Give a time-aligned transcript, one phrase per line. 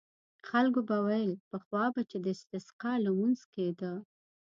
[0.49, 3.93] خلکو به ویل پخوا به چې د استسقا لمونځ کېده.